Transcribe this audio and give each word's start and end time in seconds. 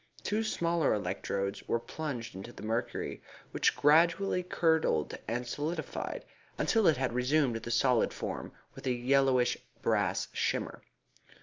Two 0.23 0.43
smaller 0.43 0.95
electrodes 0.95 1.61
were 1.67 1.79
plunged 1.79 2.33
into 2.33 2.51
the 2.51 2.63
mercury, 2.63 3.21
which 3.51 3.75
gradually 3.75 4.41
curdled 4.41 5.13
and 5.27 5.45
solidified, 5.45 6.25
until 6.57 6.87
it 6.87 6.97
had 6.97 7.13
resumed 7.13 7.57
the 7.57 7.69
solid 7.69 8.11
form, 8.11 8.51
with 8.73 8.87
a 8.87 8.93
yellowish 8.93 9.57
brassy 9.83 10.27
shimmer. 10.33 10.81